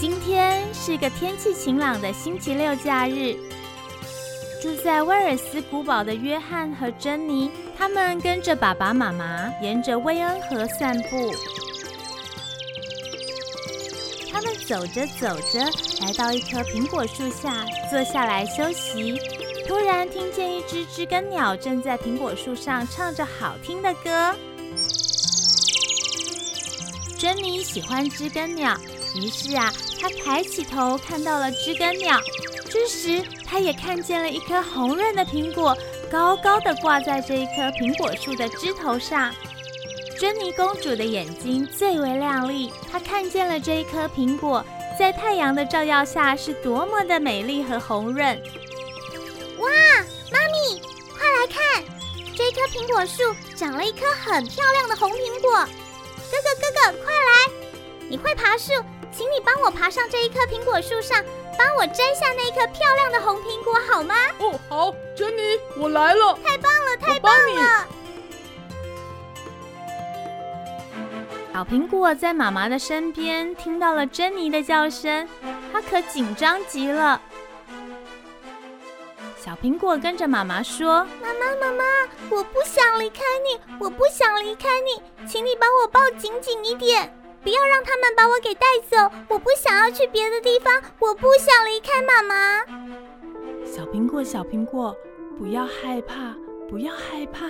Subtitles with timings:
[0.00, 3.36] 今天是个天气晴朗的星期六假日。
[4.62, 11.34] 住在威尔斯古堡的约翰和珍妮，他们跟着爸爸妈妈沿着威恩河散步。
[14.32, 15.60] 他们走着走着，
[16.00, 19.20] 来到一棵苹果树下，坐下来休息。
[19.68, 24.34] 突然听见一只知更鸟正在苹果树上唱着好听的歌。
[27.18, 28.74] 珍妮喜欢知更鸟，
[29.14, 32.18] 于是啊，她抬起头看到了知更鸟。
[32.70, 35.76] 这时，她也看见了一颗红润的苹果，
[36.10, 39.34] 高高的挂在这一棵苹果树的枝头上。
[40.18, 44.64] 珍妮公主的眼睛最为亮丽，她看见了这一颗苹果
[44.98, 48.40] 在太阳的照耀下是多么的美丽和红润。
[49.58, 49.70] 哇，
[50.30, 50.80] 妈咪，
[51.16, 51.82] 快来看，
[52.36, 53.22] 这棵苹果树
[53.56, 55.50] 长了一颗很漂亮的红苹果。
[56.30, 57.52] 哥哥，哥哥，快来！
[58.08, 58.72] 你会爬树，
[59.20, 61.22] 请你帮我爬上这一棵苹果树上，
[61.58, 64.14] 帮我摘下那一颗漂亮的红苹果好吗？
[64.38, 66.38] 哦，好，珍妮，我来了。
[66.42, 67.86] 太棒了，太棒了！
[71.52, 75.28] 小苹果在妈妈的身边，听到了珍妮的叫声，
[75.70, 77.20] 它可紧张极了。
[79.36, 81.84] 小苹果跟着妈妈说：“妈妈，妈妈，
[82.30, 88.96] 我不想离开你，我不想离开你，请你把我抱紧紧一点，不要让他们把我给带走。
[89.28, 92.64] 我不想要去别的地方，我不想离开妈妈。”
[93.64, 94.96] 小苹果，小苹果，
[95.38, 96.34] 不要害怕，
[96.68, 97.46] 不要害怕。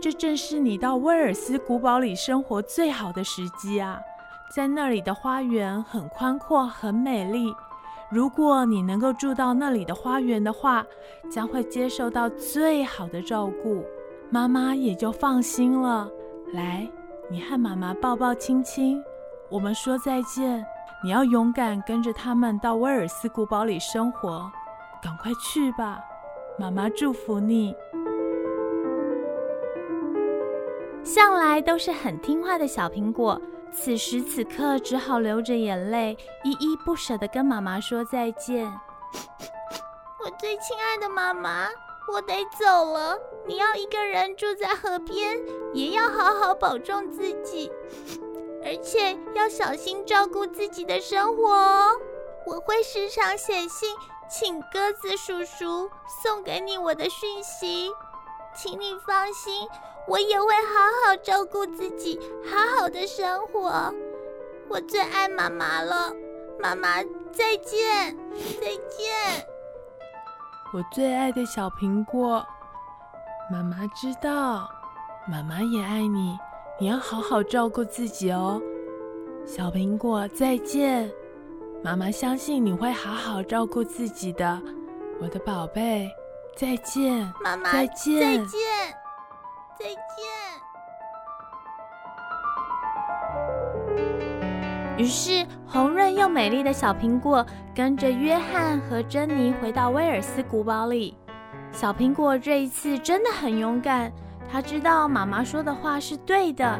[0.00, 4.00] 这正是你到威尔斯古堡里生活最好的时机啊！
[4.54, 7.54] 在那里的花园很宽阔，很美丽。
[8.10, 10.84] 如果你能够住到那里的花园的话，
[11.30, 13.84] 将会接受到最好的照顾，
[14.28, 16.10] 妈妈也就放心了。
[16.52, 16.86] 来，
[17.30, 19.02] 你和妈妈抱抱亲亲，
[19.48, 20.64] 我们说再见。
[21.02, 24.50] 你要勇敢跟着他们到威尔斯古堡里生活，
[25.02, 25.98] 赶快去吧，
[26.58, 27.74] 妈妈祝福你。
[31.02, 33.40] 向来都是很听话的小苹果，
[33.72, 38.66] 此时此刻只好流着眼泪，依依不舍地跟妈妈说再见。
[40.24, 41.66] 我最亲爱的妈妈，
[42.12, 43.18] 我得走了。
[43.46, 45.40] 你要一个人住在河边，
[45.72, 47.72] 也要好好保重自己，
[48.64, 51.98] 而且要小心照顾自己的生活哦。
[52.46, 53.96] 我会时常写信
[54.28, 55.90] 请鸽子叔叔
[56.22, 57.90] 送给你我的讯息，
[58.54, 59.68] 请你放心。
[60.08, 63.94] 我也会好好照顾自己，好好的生活。
[64.68, 66.12] 我最爱妈妈了，
[66.58, 67.02] 妈妈
[67.32, 68.16] 再见，
[68.60, 69.51] 再见。
[70.74, 72.42] 我最爱的小苹果，
[73.50, 74.66] 妈妈知道，
[75.28, 76.38] 妈妈也爱你，
[76.80, 78.58] 你要好好照顾自己哦。
[79.44, 81.12] 小苹果再见，
[81.84, 84.62] 妈妈相信你会好好照顾自己的，
[85.20, 86.10] 我的宝贝，
[86.56, 88.60] 再见，妈妈再见，再见。
[89.78, 89.96] 再见。
[94.98, 97.44] 于是，红润又美丽的小苹果
[97.74, 101.16] 跟着约翰和珍妮回到威尔斯古堡里。
[101.70, 104.12] 小苹果这一次真的很勇敢，
[104.50, 106.78] 他知道妈妈说的话是对的。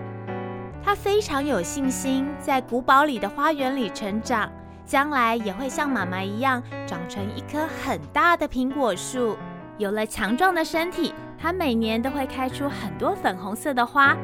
[0.84, 4.50] 他非常有信心，在古堡里的花园里成长，
[4.84, 9.36] 将来也会像妈妈一样，长成一棵很大的苹果树。
[9.78, 11.14] 有了强壮的身体。
[11.44, 14.16] 它每年都会开出很多粉红色的花，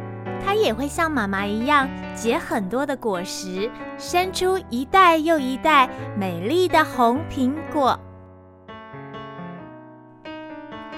[0.45, 7.99] 它也会像妈妈一样结很多的果实，生出一代又一代美丽的红苹果。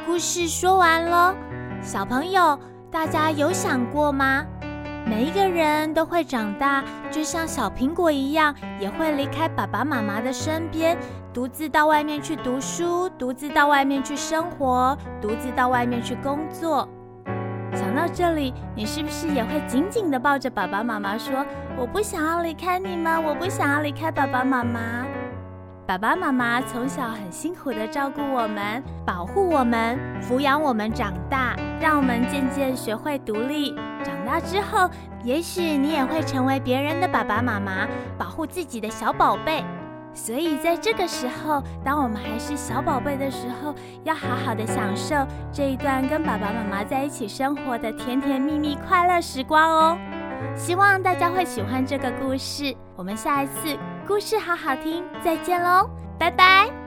[0.06, 1.34] 故事说完了，
[1.82, 2.58] 小朋友，
[2.90, 4.44] 大家有想过吗？
[5.06, 10.96] 每一个人都会长大，就像小苹果一样，也会离开爸爸妈妈的身边。
[11.32, 16.88] 独自到外面去读书，独自到外面去生活，独自到外面去工作。
[17.74, 21.44] 想到这里，你是不是也会紧紧地抱着爸爸妈妈，说
[21.78, 24.80] ：“我不想要离开你们，我不想要离开爸爸妈妈。”
[25.86, 33.74] 爸爸妈妈从小很辛苦地照顾我们，保护我们，抚养我们长大，让我们渐渐学会独立。
[34.04, 34.88] 长大之后，
[35.24, 39.64] 也许你也会成为别人的爸爸妈妈，保护自己的小宝贝。
[40.12, 43.74] 所以，在这个时候，当我们还是小宝贝的时候，
[44.04, 45.14] 要好好的享受
[45.52, 49.98] 这一段跟爸爸妈妈在一起生活的甜甜蜜蜜、快乐时光哦。
[50.56, 52.74] 希望大家会喜欢这个故事。
[52.96, 53.76] 我们下一次
[54.06, 56.79] 故事好好听，再见喽，拜拜。